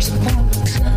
[0.00, 0.87] float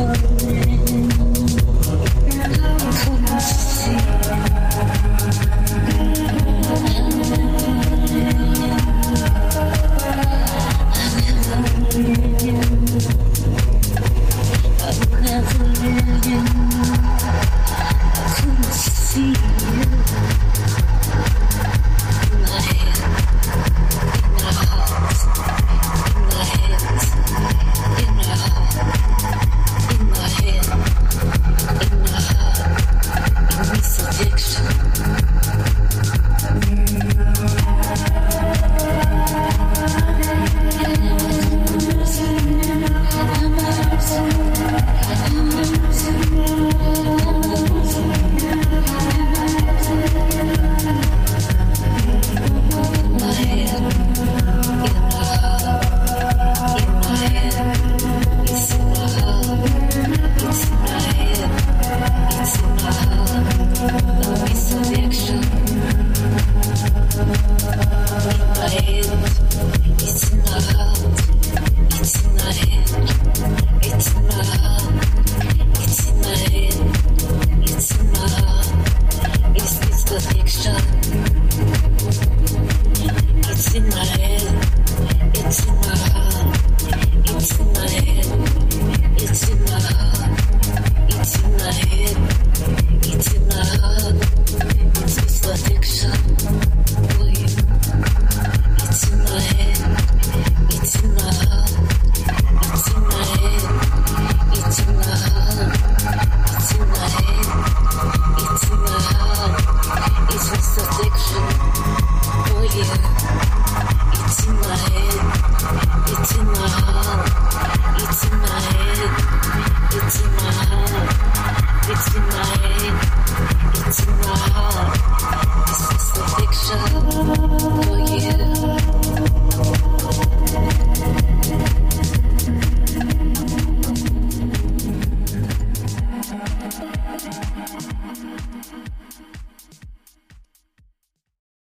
[0.00, 0.89] falling